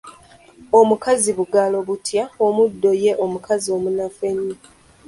Omukazi 0.79 1.29
bugalo 1.37 1.77
butya 1.87 2.23
omuddo 2.45 2.91
ye 3.03 3.11
mukazi 3.33 3.67
omunafu 3.77 4.21
ennyo. 4.31 4.55